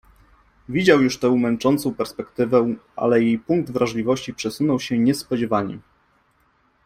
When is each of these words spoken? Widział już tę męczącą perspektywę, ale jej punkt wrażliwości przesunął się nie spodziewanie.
Widział 0.69 1.01
już 1.03 1.19
tę 1.19 1.31
męczącą 1.31 1.93
perspektywę, 1.95 2.75
ale 2.95 3.21
jej 3.23 3.39
punkt 3.39 3.71
wrażliwości 3.71 4.33
przesunął 4.33 4.79
się 4.79 4.99
nie 4.99 5.13
spodziewanie. 5.13 5.79